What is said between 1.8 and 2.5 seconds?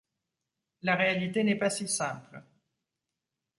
simple.